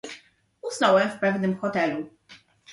[0.61, 2.09] "Usnąłem w pewnym hotelu."